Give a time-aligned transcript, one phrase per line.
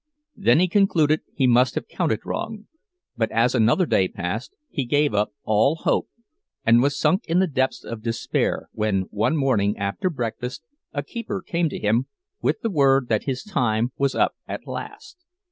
[0.35, 2.65] Then he concluded he must have counted wrong;
[3.15, 7.83] but as another day passed, he gave up all hope—and was sunk in the depths
[7.83, 12.07] of despair, when one morning after breakfast a keeper came to him
[12.41, 15.19] with the word that his time was up at last.